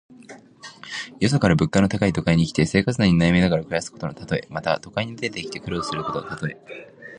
[1.19, 4.47] よそから物価の高い都会に来て、生活難に悩みながら暮らすことのたとえ。
[4.49, 6.57] また、都会に出てきて苦学することのたとえ。